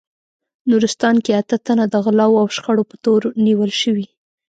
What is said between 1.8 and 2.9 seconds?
د غلاوو او شخړو